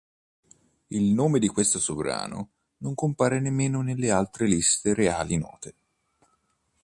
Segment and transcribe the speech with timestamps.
[0.87, 5.75] Il nome di questo sovrano non compare nemmeno nelle altre liste reali note.